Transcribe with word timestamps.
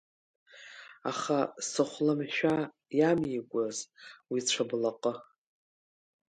Аха 1.09 1.39
сыхәламшәа 1.69 2.55
иамеикәыз 2.97 3.77
уи 4.31 4.39
цәыблаҟы? 4.49 5.13